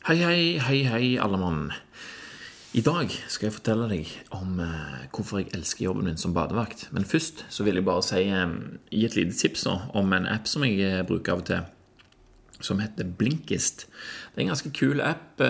[0.00, 1.66] Hei, hei, hei, hei, alle mann.
[2.72, 6.86] I dag skal jeg fortelle deg om eh, hvorfor jeg elsker jobben min som badevakt.
[6.96, 8.54] Men først så vil jeg bare si, eh,
[8.88, 11.68] gi et lite tips nå, om en app som jeg eh, bruker av og til.
[12.64, 13.84] Som heter Blinkist.
[14.32, 15.44] Det er en ganske kul app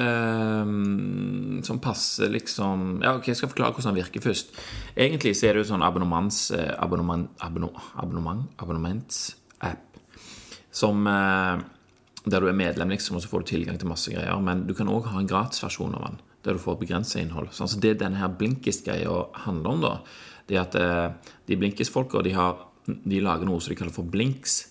[1.66, 4.50] som passer liksom Ja, ok, Jeg skal forklare hvordan den virker først.
[4.96, 6.48] Egentlig så er det jo sånn abonnements...
[6.74, 7.30] Abonnement...
[7.38, 7.90] Abonnement...
[8.02, 10.02] Abonnement abonnementsapp
[10.74, 11.06] som
[12.24, 14.40] der du er medlem, liksom, og så får du tilgang til masse greier.
[14.44, 17.52] Men du kan òg ha en gratisversjon av den, der du får begrensa innhold.
[17.56, 19.94] Så så det denne her Blinkist-greia handler om, da,
[20.48, 22.34] det er at eh, de Blinkist-folka de,
[22.90, 24.66] de lager noe som de kaller for blinks.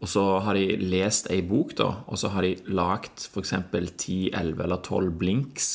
[0.00, 3.52] Og så har de lest ei bok, da, og så har de lagd f.eks.
[3.52, 5.70] 10, 11 eller 12 blinks.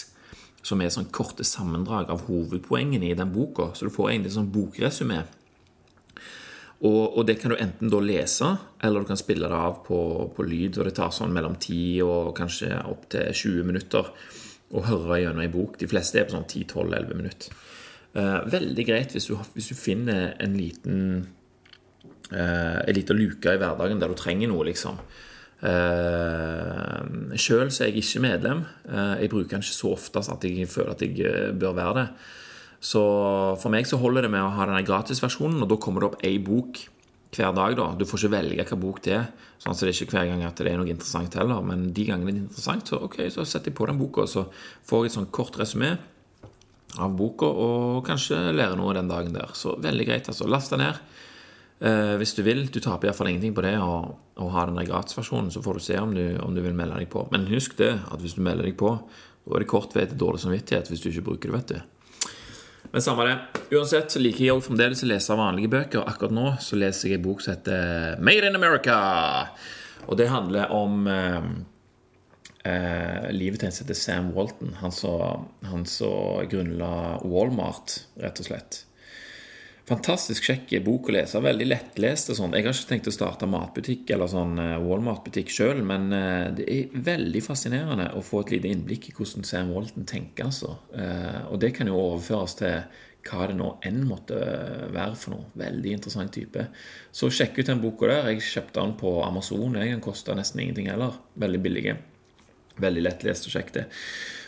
[0.65, 3.69] Som er sånn korte sammendrag av hovedpoengene i den boka.
[3.77, 5.21] Så du får egentlig sånn bokresumé.
[6.85, 8.49] Og, og det kan du enten da lese,
[8.83, 9.99] eller du kan spille det av på,
[10.35, 10.77] på lyd.
[10.77, 14.11] Og det tar sånn mellom 10 og kanskje opptil 20 minutter
[14.75, 15.79] å høre gjennom ei bok.
[15.81, 17.55] De fleste er på sånn 10-12-11 minutter.
[18.15, 20.99] Eh, veldig greit hvis du, hvis du finner en liten
[22.31, 25.01] eh, En liten luke i hverdagen der du trenger noe, liksom.
[25.65, 28.65] Uh, Sjøl er jeg ikke medlem.
[28.85, 31.95] Eh, jeg bruker den ikke så ofte at jeg føler at jeg eh, bør være
[31.99, 32.07] det.
[32.83, 33.01] Så
[33.61, 36.25] for meg så holder det med å ha denne gratisversjonen, og da kommer det opp
[36.27, 36.81] ei bok
[37.35, 37.75] hver dag.
[37.77, 37.87] da.
[37.97, 40.43] Du får ikke velge hvilken bok det er, sånn at det er ikke hver gang
[40.47, 41.63] at det er noe interessant heller.
[41.65, 44.47] Men de gangene det er interessant, så ok, så setter jeg på den boka, så
[44.87, 45.95] får jeg et sånn kort resumé
[47.01, 49.51] av boka, og kanskje lære noe den dagen der.
[49.57, 50.47] Så veldig greit, altså.
[50.47, 51.01] Last den ned.
[51.83, 52.67] Eh, hvis du vil.
[52.71, 55.97] Du taper iallfall ingenting på det å, å ha den gratisversjonen, så får du se
[55.99, 57.25] om du, om du vil melde deg på.
[57.33, 58.95] Men husk det, at hvis du melder deg på,
[59.45, 62.04] da er det kort vei til dårlig samvittighet hvis du ikke bruker det, vet du.
[62.95, 63.39] Men samme det.
[63.75, 66.05] Uansett så liker jeg fremdeles å lese vanlige bøker.
[66.07, 68.95] Akkurat nå så leser jeg en bok som heter Made in America.
[70.07, 71.49] Og det handler om eh,
[72.71, 74.77] eh, livet til en som heter Sam Walton.
[74.79, 74.95] Han
[75.91, 76.93] som grunnla
[77.27, 78.79] Walmart, rett og slett.
[79.85, 81.39] Fantastisk kjekk bok å lese.
[81.45, 82.31] Veldig lettlest.
[82.33, 82.55] og sånn.
[82.57, 86.65] Jeg har ikke tenkt å starte matbutikk eller sånn eh, Walmart-butikk sjøl, men eh, det
[86.73, 90.49] er veldig fascinerende å få et lite innblikk i hvordan Sam Walton tenker.
[90.49, 90.79] altså.
[90.97, 92.79] Eh, Og det kan jo overføres til
[93.25, 94.37] hva det nå enn måtte
[94.93, 95.51] være for noe.
[95.57, 96.65] Veldig interessant type.
[97.13, 98.31] Så sjekk ut den boka der.
[98.33, 99.77] Jeg kjøpte den på Amazon.
[99.77, 101.17] Den kosta nesten ingenting heller.
[101.41, 101.95] Veldig billig.
[102.81, 103.85] Veldig lettlest og kjekk, det.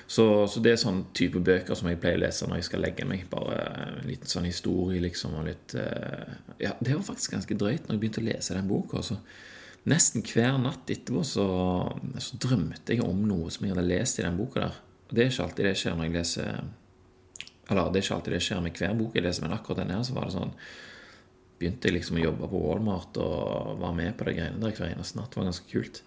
[0.08, 2.84] Så, så det er sånn type bøker som jeg pleier å lese når jeg skal
[2.86, 3.26] legge meg.
[3.32, 3.58] Bare
[4.00, 7.98] en liten sånn historie, liksom, og litt eh, Ja, det var faktisk ganske drøyt når
[7.98, 9.04] jeg begynte å lese den boka.
[9.04, 9.20] Så
[9.92, 11.48] nesten hver natt etterpå så,
[12.24, 14.78] så drømte jeg om noe som jeg hadde lest i den boka der.
[15.08, 16.48] Og det er ikke alltid det skjer når jeg leser
[17.68, 19.94] Eller det er ikke alltid det skjer med hver bok jeg leser, men akkurat den
[19.96, 20.56] her så var det sånn
[21.58, 24.92] Begynte jeg liksom å jobbe på Walmart og var med på de greiene der hver
[24.92, 25.32] eneste natt.
[25.34, 26.04] Det var ganske kult.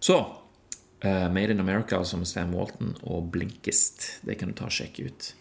[0.00, 0.14] Så
[1.00, 4.20] Eh, Made in America som Stan Walton og Blinkist.
[4.22, 5.32] Det kan du ta og sjekke ut.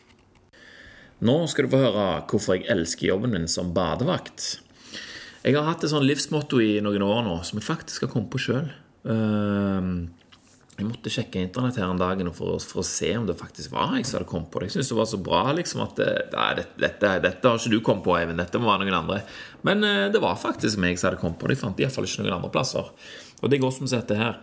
[1.26, 4.60] Nå skal du få høre hvorfor jeg elsker jobben min som badevakt.
[5.46, 8.34] Jeg har hatt et sånn livsmotto i noen år nå som jeg faktisk har kommet
[8.34, 8.68] på sjøl.
[10.76, 13.94] Jeg måtte sjekke internett her en dag for, for, å se om det faktisk var
[13.96, 14.68] jeg som hadde kommet på det.
[14.68, 16.02] Jeg syntes det var så bra liksom at
[16.34, 18.42] nei, dette, dette, dette, har ikke du kommet på, Eivind.
[18.42, 19.22] Dette må være noen andre.
[19.64, 21.56] Men eh, det var faktisk meg som hadde kommet på det.
[21.56, 22.92] Jeg fant iallfall ikke noen andre plasser.
[23.40, 24.42] Og det går som dette her.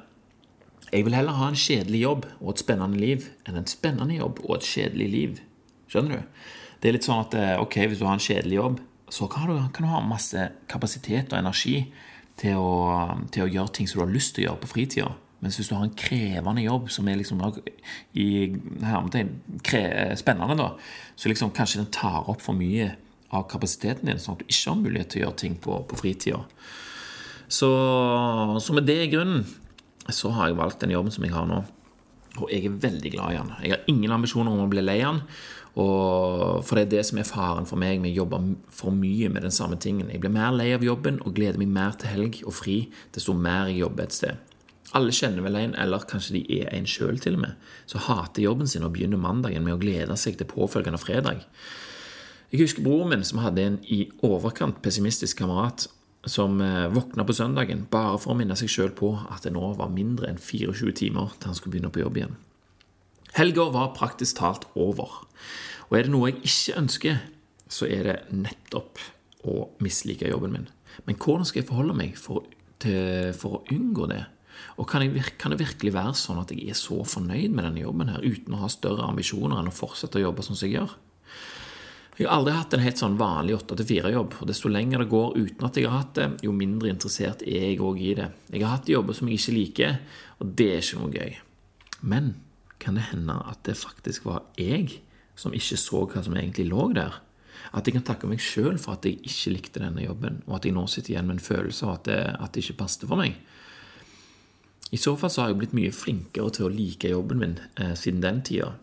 [0.92, 4.42] Jeg vil heller ha en kjedelig jobb og et spennende liv enn en spennende jobb
[4.44, 5.38] og et kjedelig liv.
[5.88, 6.40] Skjønner du?
[6.82, 8.80] Det er litt sånn at ok, hvis du har en kjedelig jobb,
[9.12, 11.76] så kan du, kan du ha masse kapasitet og energi
[12.40, 12.72] til å,
[13.32, 15.10] til å, gjøre ting som du har lyst til å gjøre på fritida.
[15.42, 17.40] Mens hvis du har en krevende jobb som er liksom
[18.14, 18.28] i,
[18.84, 19.32] hermetegn
[20.18, 20.68] spennende, da,
[21.16, 22.92] så liksom kanskje den tar opp for mye
[23.32, 25.98] av kapasiteten din, sånn at du ikke har mulighet til å gjøre ting på, på
[25.98, 26.44] fritida.
[27.52, 27.68] Så,
[28.64, 29.44] så med det grunnen
[30.10, 31.62] så har jeg valgt den jobben som jeg har nå.
[32.40, 33.50] Og jeg er veldig glad i den.
[33.62, 35.20] Jeg har ingen ambisjoner om å bli lei den.
[35.80, 38.40] Og For det er det som er faren for meg med å jobbe
[38.72, 40.10] for mye med den samme tingen.
[40.12, 42.78] Jeg blir mer lei av jobben og gleder meg mer til helg og fri
[43.14, 44.48] desto mer jeg jobber et sted.
[44.92, 48.44] Alle kjenner vel en, eller kanskje de er en sjøl til og med, som hater
[48.44, 51.46] jobben sin og begynner mandagen med å glede seg til påfølgende fredag.
[52.52, 55.86] Jeg husker broren min som hadde en i overkant pessimistisk kamerat
[56.28, 56.60] som
[56.94, 60.28] våkna på søndagen bare for å minne seg sjøl på at det nå var mindre
[60.30, 62.36] enn 24 timer til han skulle begynne på jobb igjen.
[63.32, 65.22] Helga var praktisk talt over,
[65.88, 67.22] og er det noe jeg ikke ønsker,
[67.72, 69.00] så er det nettopp
[69.48, 70.68] å mislike jobben min.
[71.08, 72.44] Men hvordan skal jeg forholde meg for,
[72.82, 74.22] til, for å unngå det?
[74.80, 77.82] Og kan, jeg, kan, det virkelig være sånn at jeg er så fornøyd med denne
[77.82, 80.78] jobben her uten å ha større ambisjoner enn å fortsette å jobbe sånn som jeg
[80.78, 80.94] gjør?
[82.18, 85.64] Jeg har aldri hatt en helt sånn vanlig 8-4-jobb, og desto lenger det går uten
[85.64, 88.28] at jeg har hatt det, jo mindre interessert er jeg òg i det.
[88.52, 89.96] Jeg har hatt jobber som jeg ikke liker,
[90.36, 91.38] og det er ikke noe gøy.
[92.12, 92.34] Men
[92.82, 94.98] kan det hende at det faktisk var jeg
[95.40, 97.16] som ikke så hva som egentlig lå der?
[97.72, 100.68] At jeg kan takke meg sjøl for at jeg ikke likte denne jobben, og at
[100.68, 103.20] jeg nå sitter igjen med en følelse av at det, at det ikke passet for
[103.22, 103.38] meg.
[104.92, 107.94] I så fall så har jeg blitt mye flinkere til å like jobben min eh,
[107.96, 108.74] siden den tida.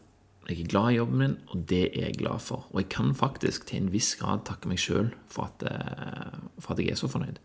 [0.49, 2.65] Jeg er glad i jobben min, og det er jeg glad for.
[2.71, 6.81] Og jeg kan faktisk til en viss grad takke meg sjøl for, eh, for, at
[6.81, 7.37] jeg er så fornøyd.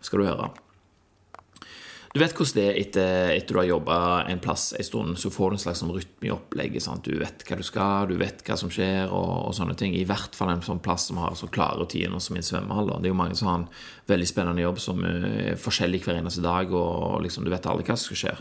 [0.00, 0.48] Skal du høre.
[2.14, 3.96] Du vet hvordan det er etter, etter du har jobba
[4.32, 6.84] en plass en stund, så får du en slags sånn rytme i opplegget.
[6.86, 7.04] Sant?
[7.04, 9.92] Du vet hva du skal, du vet hva som skjer, og, og sånne ting.
[9.92, 12.94] I hvert fall en sånn plass som har så klare rutiner som en svømmehall.
[12.96, 13.68] Det er jo mange som har en
[14.08, 17.98] veldig spennende jobb som er forskjellig hver eneste dag, og liksom, du vet aldri hva
[17.98, 18.34] som skal skje.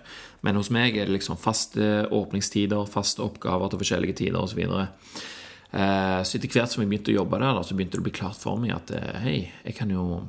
[0.48, 4.64] Men hos meg er det liksom faste åpningstider, faste oppgaver til forskjellige tider osv.
[4.64, 4.88] Så,
[5.76, 8.16] eh, så etter hvert som jeg begynte å jobbe der, så begynte det å bli
[8.24, 10.24] klart for meg at eh, hei, jeg kan jo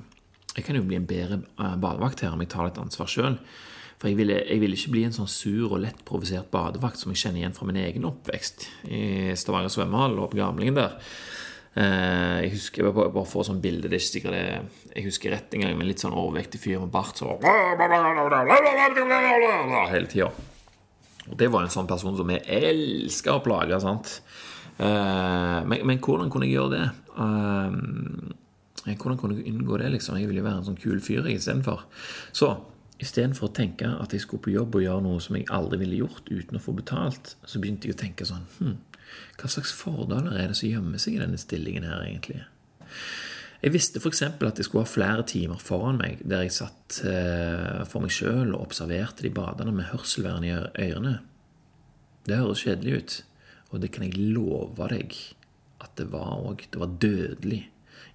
[0.57, 3.39] jeg kan jo bli en bedre eh, badevakt her om jeg tar litt ansvar sjøl.
[3.99, 7.11] For jeg vil, jeg ville, ikke bli en sånn sur og lett provosert badevakt som
[7.11, 9.01] jeg kjenner igjen fra min egen oppvekst i
[9.39, 10.95] Stavanger svømmehall og på Gamlingen der.
[11.79, 15.35] Eh, jeg husker bare, bare får sånn bilde, det er ikke sikkert det Jeg husker
[15.35, 17.35] rett en gang med en litt sånn overvektig fyr med bart så
[19.93, 20.31] hele tida.
[21.29, 23.79] Og det var en sånn person som jeg elska å plage.
[23.83, 24.21] sant?
[24.79, 26.87] Eh, men, men, hvordan kunne jeg gjøre det?
[28.85, 29.93] Hvordan kunne jeg unngå det?
[29.97, 30.19] liksom?
[30.19, 31.85] Jeg ville jo være en sånn kul fyr istedenfor.
[32.33, 32.53] Så
[33.03, 36.03] istedenfor å tenke at jeg skulle på jobb og gjøre noe som jeg aldri ville
[36.03, 38.77] gjort uten å få betalt, så begynte jeg å tenke sånn hm,
[39.39, 42.43] Hva slags fordeler er det som gjemmer seg i denne stillingen her, egentlig?
[43.59, 44.23] Jeg visste f.eks.
[44.23, 48.53] at jeg skulle ha flere timer foran meg der jeg satt eh, for meg sjøl
[48.53, 51.17] og observerte de badende med hørselvern i ørene.
[52.29, 53.17] Det høres kjedelig ut,
[53.73, 55.17] og det kan jeg love deg
[55.83, 56.69] at det var òg.
[56.71, 57.65] Det var dødelig.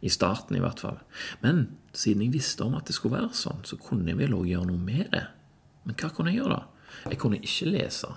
[0.04, 1.00] I starten, i hvert fall.
[1.44, 1.66] Men
[1.96, 4.68] siden jeg visste om at det skulle være sånn, så kunne jeg vel òg gjøre
[4.68, 5.24] noe med det.
[5.88, 6.92] Men hva kunne jeg gjøre, da?
[7.10, 8.12] Jeg kunne ikke lese.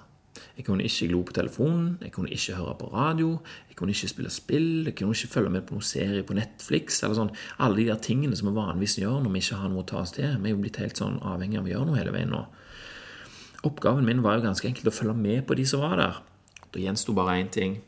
[0.57, 3.31] Jeg kunne ikke glo på telefonen, jeg kunne ikke høre på radio,
[3.69, 7.03] jeg kunne ikke spille spill, jeg kunne ikke følge med på noen serie på Netflix.
[7.05, 7.33] eller sånn.
[7.59, 9.99] Alle de der tingene som vi vanligvis gjør når vi ikke har noe å ta
[10.03, 10.37] oss til.
[10.37, 12.45] Vi er jo blitt helt sånn avhengig av å gjøre noe hele veien nå.
[13.67, 16.21] Oppgaven min var jo ganske enkelt å følge med på de som var der.
[16.73, 17.81] Da gjensto bare én ting.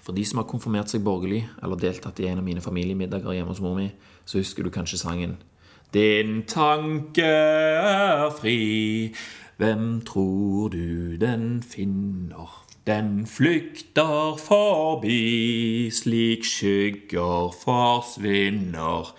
[0.00, 3.52] For de som har konfirmert seg borgerlig, eller deltatt i en av mine familiemiddager hjemme
[3.52, 3.90] hos mor mi,
[4.24, 5.36] så husker du kanskje sangen
[5.94, 9.12] Din tanke er fri,
[9.58, 12.64] hvem tror du den finner?
[12.86, 19.12] Den flykter forbi, slik skygger forsvinner.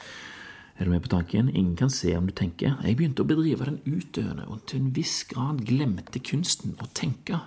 [0.80, 1.50] Er du med på tanken?
[1.56, 2.80] Ingen kan se om du tenker.
[2.82, 7.38] Jeg begynte å bedrive den utdøende og til en viss grad glemte kunsten å tenke.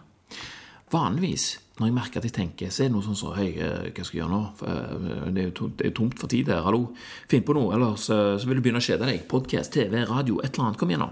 [0.92, 3.88] Vanligvis når jeg merker at jeg tenker, så er det noe sånn så, Hei, eh,
[3.90, 4.42] hva skal jeg gjøre nå?
[4.62, 6.62] Eh, det er jo tomt, for tid her.
[6.62, 6.84] Hallo,
[7.30, 9.24] finn på noe, ellers så, vil du begynne å kjede deg.
[9.30, 10.78] Podkast, TV, radio, et eller annet.
[10.78, 11.10] Kom igjen, nå.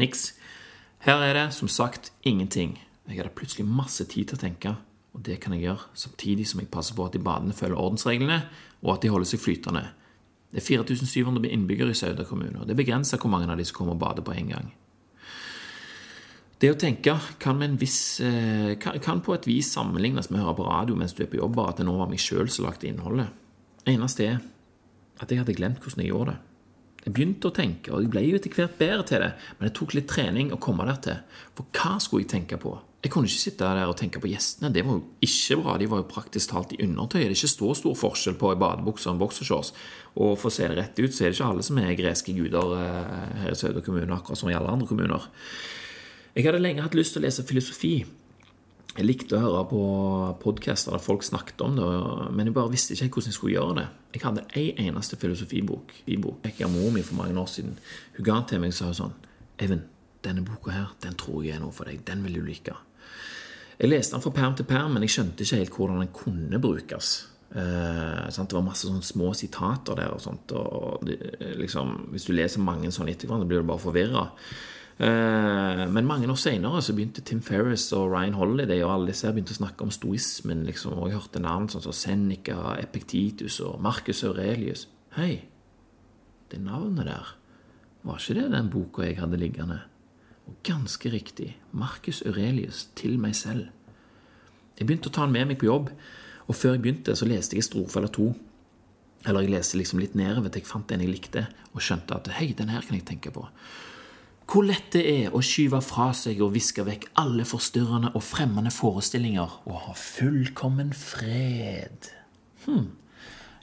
[0.00, 0.30] Niks.
[1.04, 2.78] Her er det som sagt ingenting.
[3.10, 4.72] Jeg hadde plutselig masse tid til å tenke,
[5.12, 8.38] og det kan jeg gjøre samtidig som jeg passer på at de badene følger ordensreglene,
[8.80, 9.84] og at de holder seg flytende.
[10.48, 13.82] Det er 4700 innbyggere i Sauda kommune, og det begrenser hvor mange av de som
[13.82, 14.72] kommer og bader på en gang.
[16.62, 20.66] Det å tenke kan, viss, eh, kan, på et vis sammenlignes med å høre på
[20.68, 22.86] radio mens du er på jobb, bare at det nå var meg sjøl som lagde
[22.86, 23.34] innholdet.
[23.90, 24.38] Eneste er
[25.18, 26.38] at jeg hadde glemt hvordan jeg gjorde det.
[27.02, 29.74] Jeg begynte å tenke, og jeg ble jo etter hvert bedre til det, men det
[29.74, 31.42] tok litt trening å komme der til.
[31.58, 32.76] For hva skulle jeg tenke på?
[33.02, 34.70] Jeg kunne ikke sitte der og tenke på gjestene.
[34.70, 35.74] Det var jo ikke bra.
[35.82, 37.24] De var jo praktisk talt i undertøy.
[37.24, 39.72] Det er ikke så stor forskjell på en badebukse og en boksershorts.
[40.14, 42.36] Og for å se det rett ut, så er det ikke alle som er greske
[42.36, 45.26] guder eh, her i Sauda kommune, akkurat som i alle andre kommuner.
[46.32, 47.96] Jeg hadde lenge hatt lyst til å lese filosofi.
[48.92, 49.80] Jeg likte å høre på
[50.40, 51.88] podkaster der folk snakket om det,
[52.32, 53.84] men jeg bare visste ikke hvordan jeg skulle gjøre det.
[54.14, 55.92] Jeg hadde en eneste filosofibok.
[56.22, 56.38] bok.
[56.44, 57.76] Jeg fikk mor mi for mange år siden.
[58.16, 59.14] Hun ga den til meg og sa sånn
[59.60, 59.84] Even,
[60.24, 62.00] denne boka her, den tror jeg er noe for deg.
[62.04, 62.74] Den vil du like.
[63.78, 66.60] Jeg leste den fra perm til perm, men jeg skjønte ikke helt hvordan den kunne
[66.60, 67.14] brukes.
[67.52, 70.14] Eh, det var masse sånne små sitater der.
[70.16, 71.04] og sånt, og
[71.60, 74.30] liksom, Hvis du leser mange sånne etter hverandre, blir du bare forvirra.
[75.02, 79.34] Eh, men mange år seinere begynte Tim Ferris og Ryan Holiday og alle disse her
[79.34, 80.62] begynte å snakke om stoismen.
[80.68, 84.86] Liksom, og jeg hørte navn sånn som Seneca, Epiktitus og Marcus Aurelius.
[85.16, 85.48] Hei,
[86.52, 87.34] det navnet der,
[88.06, 89.82] var ikke det den boka jeg hadde liggende?
[90.46, 93.70] Og ganske riktig, Marcus Aurelius til meg selv.
[94.78, 95.92] Jeg begynte å ta den med meg på jobb,
[96.46, 98.32] og før jeg begynte, så leste jeg strofe eller to.
[99.26, 102.30] Eller jeg leste liksom litt nedover til jeg fant en jeg likte, og skjønte at
[102.38, 103.46] hei, den her kan jeg tenke på.
[104.52, 108.68] Hvor lett det er å skyve fra seg og viske vekk alle forstyrrende og fremmede
[108.74, 112.10] forestillinger og ha fullkommen fred.
[112.66, 112.90] Hm,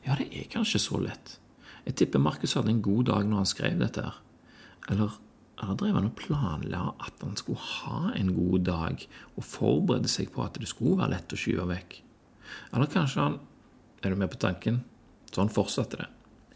[0.08, 1.36] ja, det er kanskje så lett.
[1.86, 4.17] Jeg tipper Markus hadde en god dag når han skrev dette her.
[4.89, 5.19] Eller
[5.62, 10.31] Eller drev han og planla at han skulle ha en god dag, og forberede seg
[10.31, 11.98] på at det skulle være lett å skyve vekk?
[12.74, 13.39] Eller kanskje han
[14.01, 14.86] Er du med på tanken?
[15.29, 16.08] Så han fortsatte det.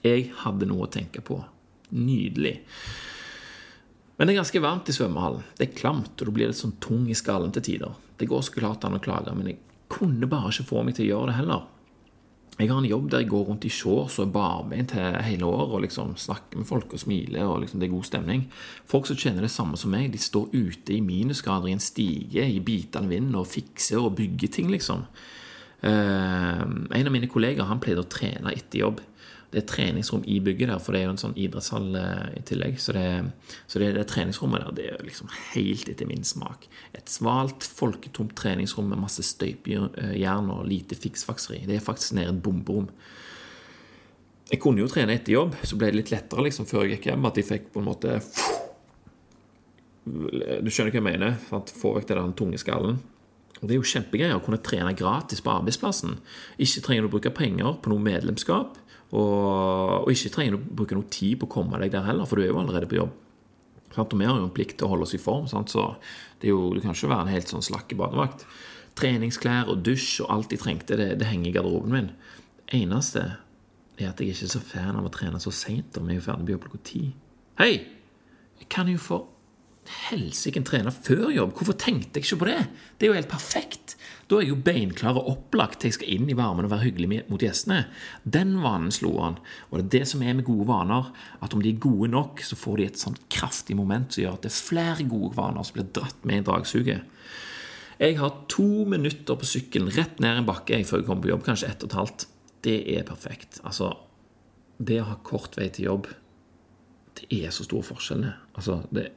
[0.02, 1.44] Jeg hadde noe å tenke på.
[1.92, 2.64] Nydelig.
[4.18, 5.46] Men det er ganske varmt i svømmehallen.
[5.58, 7.94] Det er klamt, og du blir litt sånn tung i skallen til tider.
[8.20, 9.62] Det går så klart an å klage, men jeg
[9.94, 11.70] kunne bare ikke få meg til å gjøre det heller.
[12.54, 15.82] Jeg har en jobb der jeg går rundt i shorts og barbeint hele året og
[15.88, 18.44] liksom snakker med folk og smiler, og liksom det er god stemning.
[18.90, 22.46] Folk som kjenner det samme som meg, de står ute i minusgrader i en stige
[22.46, 25.08] i bitende vind og fikser og bygger ting, liksom.
[25.84, 26.62] Uh,
[26.96, 29.02] en av mine kolleger han pleide å trene etter jobb.
[29.54, 32.44] Det er treningsrom i bygget der, for det er jo en sånn idrettshall eh, i
[32.50, 32.80] tillegg.
[32.82, 33.04] Så, det,
[33.70, 36.66] så det, det, treningsrommet der det er liksom helt etter min smak.
[36.98, 41.62] Et svalt, folketomt treningsrom med masse støpejern og lite fiksfakseri.
[41.70, 42.90] Det er faktisk nede i et bomberom.
[44.50, 47.12] Jeg kunne jo trene etter jobb, så ble det litt lettere liksom før jeg gikk
[47.12, 47.30] hjem.
[47.30, 48.20] At jeg fikk på en måte
[50.04, 51.38] Du skjønner hva jeg mener?
[51.78, 52.98] Få vekk den tunge skallen.
[53.62, 56.18] Og Det er jo kjempegreier å kunne trene gratis på arbeidsplassen.
[56.60, 58.76] Ikke trenger du å bruke penger på noe medlemskap.
[59.14, 62.40] Og, og, ikke trenger du bruke noe tid på å komme deg der heller, for
[62.40, 63.14] du er jo allerede på jobb.
[63.94, 65.70] Og vi har jo en plikt til å holde oss i form, sant?
[65.70, 65.92] så
[66.42, 68.48] det, er jo, du kan ikke være en helt sånn slakk badevakt.
[68.98, 72.10] Treningsklær og dusj og alt de trengte, det, det henger i garderoben min.
[72.74, 73.28] Eneste
[74.00, 76.26] er at jeg ikke er så fan av å trene så seint om jeg er
[76.26, 77.04] ferdig på jobb klokka ti.
[77.62, 77.74] Hei!
[78.64, 79.33] Jeg kan jo for
[79.90, 81.54] helsike trene før jobb.
[81.58, 82.60] Hvorfor tenkte jeg ikke på det?
[82.98, 83.96] Det er jo helt perfekt.
[84.30, 86.88] Da er jeg jo beinklar og opplagt til jeg skal inn i varmen og være
[86.88, 87.84] hyggelig mot gjestene.
[88.24, 89.40] Den vanen slo han.
[89.70, 91.10] Og det er det som er med gode vaner,
[91.44, 94.38] at om de er gode nok, så får de et sånt kraftig moment som gjør
[94.38, 97.10] at det er flere gode vaner som blir dratt med i dragsuget.
[98.00, 101.44] Jeg har to minutter på sykkelen rett ned en bakke før jeg kommer på jobb,
[101.46, 102.28] kanskje ett og et halvt.
[102.64, 103.60] Det er perfekt.
[103.68, 103.92] Altså,
[104.80, 106.08] det å ha kort vei til jobb,
[107.20, 108.40] det er så store forskjeller.
[108.58, 109.12] Altså, det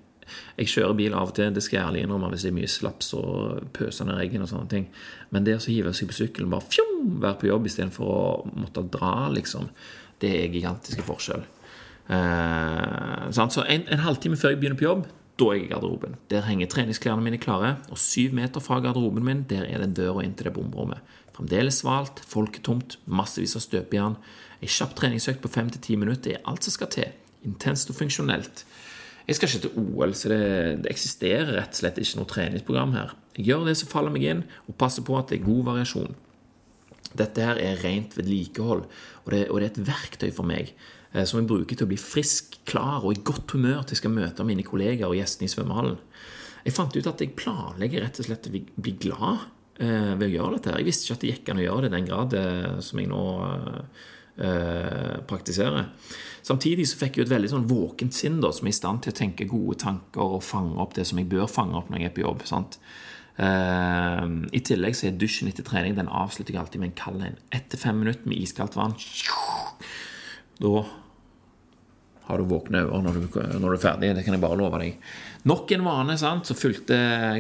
[0.57, 2.71] jeg kjører bil av og til, det skal jeg ærlig innrømme hvis det er mye
[2.71, 4.89] slaps og pøsende regn og sånne ting.
[5.35, 8.25] Men det å hive seg på sykkelen, bare fjom, være på jobb istedenfor å
[8.57, 9.69] måtte dra, liksom,
[10.23, 11.45] det er gigantiske forskjell.
[12.07, 15.07] Eh, så en, en halvtime før jeg begynner på jobb,
[15.37, 16.17] da er jeg i garderoben.
[16.33, 20.25] Der henger treningsklærne mine klare, og syv meter fra garderoben min, der er det døra
[20.25, 21.03] inn til det bomrommet.
[21.37, 24.17] Fremdeles svalt, folketomt, massevis av støpejern.
[24.63, 27.13] Ei kjapp treningsøkt på fem til ti minutter er alt som skal til.
[27.45, 28.65] Intenst og funksjonelt.
[29.27, 30.43] Jeg skal ikke til OL, så det,
[30.85, 33.17] det, eksisterer rett og slett ikke noe treningsprogram her.
[33.35, 36.15] Jeg gjør det som faller meg inn, og passer på at det er god variasjon.
[37.17, 38.85] Dette her er rent vedlikehold,
[39.25, 41.91] og det, og det er et verktøy for meg eh, som jeg bruker til å
[41.91, 45.49] bli frisk, klar og i godt humør til jeg skal møte mine kollegaer og gjestene
[45.49, 45.99] i svømmehallen.
[46.67, 49.47] Jeg fant ut at jeg planlegger rett og slett å bli glad
[49.83, 50.71] eh, ved å gjøre dette.
[50.73, 50.83] her.
[50.83, 53.03] Jeg visste ikke at det gikk an å gjøre det i den grad eh, som
[53.03, 54.07] jeg nå eh,
[54.39, 55.91] eh, praktiserer.
[56.47, 59.15] Samtidig så fikk jeg et veldig sånn våkent sinn da, som er i stand til
[59.15, 62.13] å tenke gode tanker og fange opp det som jeg bør fange opp når jeg
[62.13, 62.45] er på jobb.
[62.47, 62.79] sant?
[63.37, 67.25] Uh, I tillegg så er dusjen etter trening den avslutter jeg alltid med en kald
[67.27, 67.41] en.
[67.53, 68.95] Etter fem minutter med iskaldt vann
[70.57, 70.87] Da
[72.27, 73.21] har du våkne øyne når,
[73.61, 74.13] når, du er ferdig.
[74.17, 74.97] Det kan jeg bare love deg.
[75.47, 76.59] Nok en vane sant, som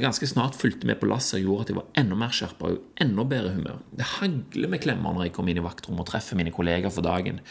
[0.02, 3.02] ganske snart fulgte med på lasset og gjorde at jeg var enda mer skjerpa og
[3.02, 3.83] enda bedre humør.
[3.90, 7.07] Det hagler med klemmer når jeg kommer inn i vaktrommet og treffer mine kollegaer for
[7.07, 7.43] dagen.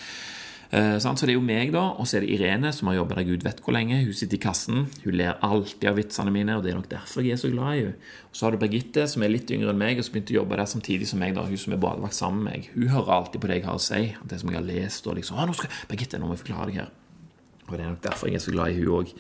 [0.75, 3.20] Eh, så det er jo meg, da, og så er det Irene, som har jobbet
[3.20, 4.01] der gud vet hvor lenge.
[4.04, 4.88] Hun sitter i kassen.
[5.04, 7.75] Hun ler alltid av vitsene mine, og det er nok derfor jeg er så glad
[7.75, 8.12] i henne.
[8.32, 10.39] Og så har du Birgitte, som er litt yngre enn meg, og som begynte å
[10.42, 11.36] jobbe der samtidig som meg.
[11.38, 12.70] da, Hun som er badevakt sammen med meg.
[12.75, 15.08] Hun hører alltid på det jeg har å si, det som jeg har lest.
[15.08, 16.94] og liksom, nå skal, Birgitte, nå må jeg forklare deg her.
[17.67, 19.13] Og det er nok derfor jeg er så glad i hun òg.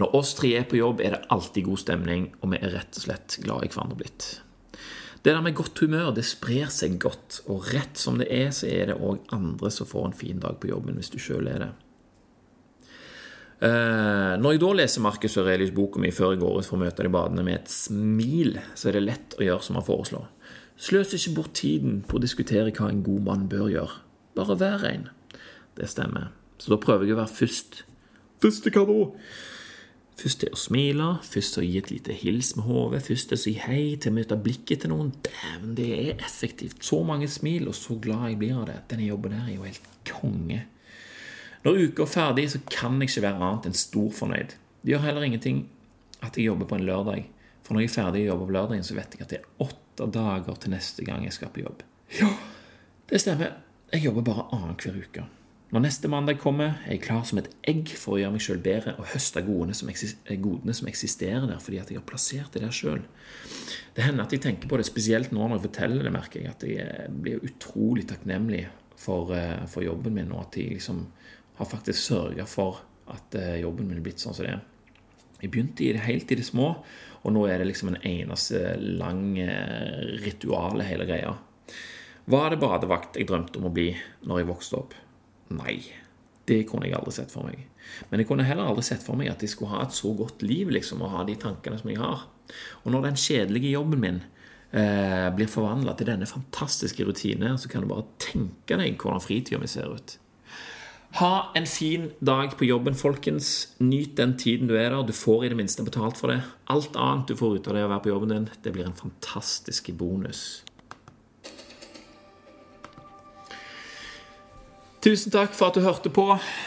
[0.00, 2.98] Når oss tre er på jobb, er det alltid god stemning, og vi er rett
[2.98, 4.28] og slett glad i hverandre blitt.
[5.24, 8.68] Det der med godt humør det sprer seg godt, og rett som det er, så
[8.70, 11.64] er det òg andre som får en fin dag på jobben, hvis du sjøl er
[11.64, 11.72] det.
[13.56, 16.82] Uh, når jeg da leser Markus Aurelius' boka mi før jeg går ut for å
[16.82, 20.26] møte de badende med et smil, så er det lett å gjøre som han foreslår.
[20.76, 24.02] Sløs ikke bort tiden på å diskutere hva en god mann bør gjøre.
[24.36, 25.08] Bare vær en.
[25.74, 26.34] Det stemmer.
[26.66, 27.84] Så da prøver jeg å være først.
[28.42, 29.02] Første hva da?
[30.18, 33.38] Først til å smile, først til å gi et lite hils med hodet, først til
[33.38, 35.12] å si hei, til å møte blikket til noen.
[35.22, 36.80] Dæven, det er effektivt.
[36.82, 38.80] Så mange smil, og så glad jeg blir av det.
[38.90, 40.58] Denne jobben der er jo helt konge.
[41.62, 44.58] Når uka er ferdig, så kan jeg ikke være annet enn stor fornøyd.
[44.82, 45.62] Det gjør heller ingenting
[46.18, 47.30] at jeg jobber på en lørdag.
[47.62, 49.66] For når jeg er ferdig å jobbe på lørdagen, så vet jeg at det er
[49.68, 51.86] åtte dager til neste gang jeg skal på jobb.
[52.18, 52.34] Ja,
[53.12, 53.60] det stemmer.
[53.94, 55.30] Jeg jobber bare annenhver uke.
[55.76, 58.62] Når neste mandag kommer, er jeg klar som et egg for å gjøre meg sjøl
[58.64, 62.54] bedre og høste godene som, eh, godene som, eksisterer der, fordi at jeg har plassert
[62.56, 63.02] det der sjøl.
[63.92, 66.48] Det hender at jeg tenker på det, spesielt nå når jeg forteller det, merker jeg
[66.48, 68.64] at jeg eh, blir utrolig takknemlig
[68.96, 71.04] for, eh, for jobben min, og at jeg liksom
[71.60, 72.80] har faktisk sørga for
[73.12, 74.64] at jobben min er blitt sånn som det er.
[75.42, 76.72] Jeg begynte i det helt i det små,
[77.20, 79.36] og nå er det liksom en eneste lang
[80.24, 81.36] ritual, hele greia.
[82.24, 83.92] Var det badevakt jeg drømte om å bli
[84.24, 85.02] når jeg vokste opp?
[85.54, 85.78] Nei.
[86.46, 87.64] Det kunne jeg aldri sett for meg.
[88.10, 90.44] Men jeg kunne heller aldri sett for meg at jeg skulle ha et så godt
[90.46, 92.26] liv liksom, og ha de tankene som jeg har.
[92.84, 94.20] Og når den kjedelige jobben min
[94.70, 99.58] eh, blir forvandla til denne fantastiske rutinen, så kan du bare tenke deg hvordan fritida
[99.62, 100.18] mi ser ut.
[101.16, 103.72] Ha en fin dag på jobben, folkens.
[103.80, 105.06] Nyt den tiden du er der.
[105.06, 106.42] Du får i det minste betalt for det.
[106.68, 108.98] Alt annet du får ut av det å være på jobben din, det blir en
[108.98, 110.62] fantastisk bonus.
[115.06, 116.24] Tusen takk for at du hørte på.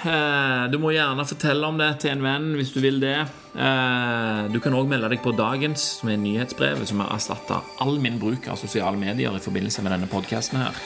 [0.07, 3.17] Eh, du må gjerne fortelle om det til en venn hvis du vil det.
[3.51, 7.99] Eh, du kan òg melde deg på Dagens, som er nyhetsbrevet som har erstatta all
[7.99, 10.79] min bruk av sosiale medier i forbindelse med denne podkasten her.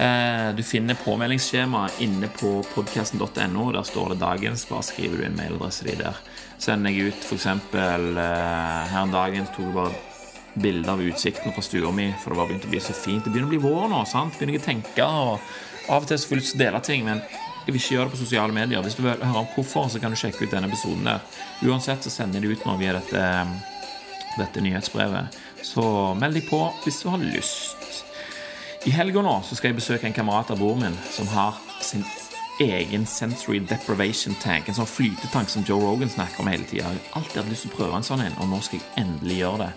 [0.00, 3.66] Eh, du finner påmeldingsskjema inne på podkasten.no.
[3.76, 4.64] Der står det 'Dagens'.
[4.70, 6.16] Bare skriver du inn mailadresse din der.
[6.56, 7.44] Sender jeg ut f.eks.
[7.74, 10.02] her en dagen tok jeg bare
[10.54, 13.24] bilde av utsikten fra stua mi, for det var begynt å bli så fint.
[13.24, 14.04] Det begynner å bli vår nå.
[14.08, 14.38] sant?
[14.38, 15.04] Begynner jeg å tenke.
[15.04, 17.20] og av og til så jeg til å dele ting, men
[17.64, 18.82] jeg vil ikke gjøre det på sosiale medier.
[18.84, 21.22] Hvis du vil høre om hvorfor, så kan du sjekke ut denne episoden der.
[21.64, 23.22] Uansett så sender de ut når vi gir dette,
[24.36, 25.38] dette nyhetsbrevet.
[25.64, 25.84] Så
[26.20, 28.04] meld deg på hvis du har lyst.
[28.84, 32.04] I helga nå så skal jeg besøke en kamerat av broren min som har sin
[32.60, 34.68] egen sensory deprivation tank.
[34.68, 36.84] En sånn flytetank som Joe Rogan snakker om hele tida.
[36.84, 39.06] Jeg har alltid hatt lyst til å prøve en sånn en, og nå skal jeg
[39.06, 39.70] endelig gjøre det.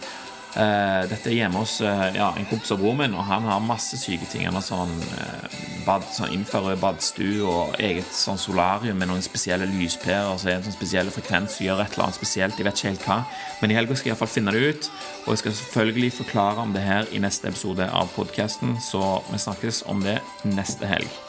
[0.58, 3.60] Uh, dette er hjemme hos uh, ja, en kompis av broren min, og han har
[3.62, 4.48] masse syke ting.
[4.48, 9.68] Han har sånn, uh, bad, sånn innfører badstue og eget sånn solarium med noen spesielle
[9.70, 10.32] lyspærer.
[10.34, 12.58] Så er det en sånn spesiell frekvens som gjør et eller annet spesielt.
[12.58, 13.20] Jeg vet ikke helt hva.
[13.62, 14.90] Men i helga skal jeg iallfall finne det ut.
[15.28, 18.80] Og jeg skal selvfølgelig forklare om det her i neste episode av podkasten.
[18.82, 21.22] Så vi snakkes om det neste helg.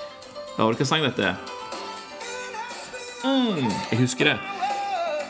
[0.56, 1.36] Hører du hva sang dette er?
[3.28, 4.38] Mm, jeg husker det.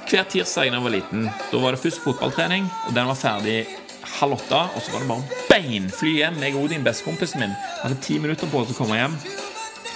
[0.09, 3.59] Hver tirsdag da jeg var liten, da var det først fotballtrening, og den var ferdig
[4.19, 6.41] halv åtte, og så var det bare beinfly hjem.
[6.43, 9.15] Jeg og Odin, bestekompisen min, hadde ti minutter på oss å komme hjem.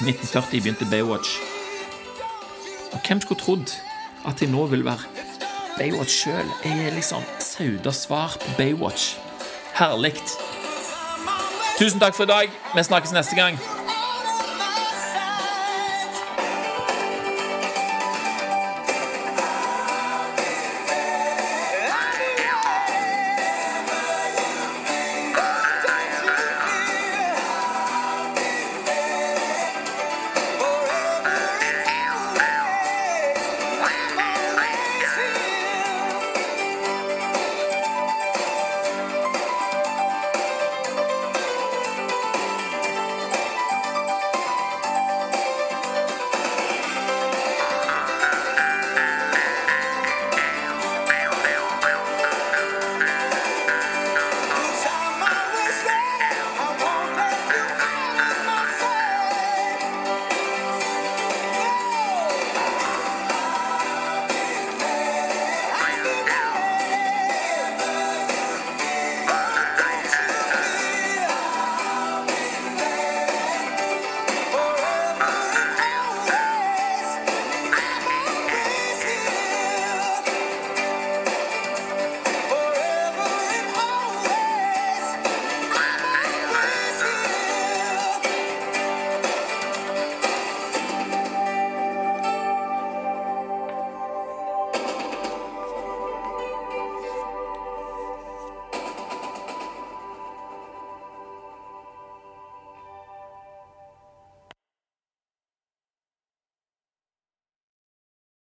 [0.02, 1.36] 1940 begynte Baywatch.
[2.92, 3.74] Og hvem skulle trodd
[4.28, 5.08] at jeg nå vil være
[5.78, 6.48] Baywatch sjøl?
[6.64, 9.14] Jeg er liksom Saudas svar på Baywatch.
[9.78, 10.14] Herlig.
[11.78, 12.58] Tusen takk for i dag.
[12.76, 13.58] Vi snakkes neste gang.